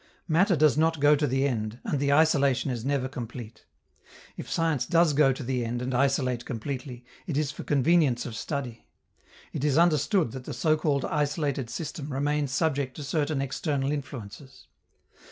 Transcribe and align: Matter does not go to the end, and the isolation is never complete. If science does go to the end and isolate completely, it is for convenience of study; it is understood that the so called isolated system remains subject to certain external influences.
Matter 0.27 0.55
does 0.55 0.79
not 0.79 0.99
go 0.99 1.15
to 1.15 1.27
the 1.27 1.45
end, 1.47 1.77
and 1.83 1.99
the 1.99 2.11
isolation 2.11 2.71
is 2.71 2.83
never 2.83 3.07
complete. 3.07 3.67
If 4.35 4.49
science 4.49 4.87
does 4.87 5.13
go 5.13 5.31
to 5.31 5.43
the 5.43 5.63
end 5.63 5.79
and 5.79 5.93
isolate 5.93 6.43
completely, 6.43 7.05
it 7.27 7.37
is 7.37 7.51
for 7.51 7.63
convenience 7.63 8.25
of 8.25 8.35
study; 8.35 8.87
it 9.53 9.63
is 9.63 9.77
understood 9.77 10.31
that 10.31 10.45
the 10.45 10.55
so 10.55 10.75
called 10.75 11.05
isolated 11.05 11.69
system 11.69 12.11
remains 12.11 12.51
subject 12.51 12.95
to 12.95 13.03
certain 13.03 13.43
external 13.43 13.91
influences. 13.91 14.65